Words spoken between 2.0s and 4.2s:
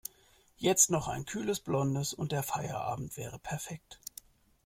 und der Feierabend wäre perfekt.